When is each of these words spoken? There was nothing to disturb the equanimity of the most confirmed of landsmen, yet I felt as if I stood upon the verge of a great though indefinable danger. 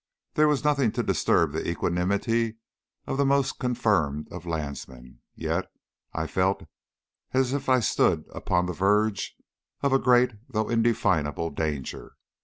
There 0.33 0.47
was 0.47 0.63
nothing 0.63 0.91
to 0.93 1.03
disturb 1.03 1.51
the 1.51 1.69
equanimity 1.69 2.57
of 3.05 3.17
the 3.19 3.23
most 3.23 3.59
confirmed 3.59 4.29
of 4.31 4.47
landsmen, 4.47 5.19
yet 5.35 5.65
I 6.11 6.25
felt 6.25 6.63
as 7.33 7.53
if 7.53 7.69
I 7.69 7.81
stood 7.81 8.25
upon 8.33 8.65
the 8.65 8.73
verge 8.73 9.35
of 9.83 9.93
a 9.93 9.99
great 9.99 10.31
though 10.49 10.69
indefinable 10.69 11.51
danger. 11.51 12.15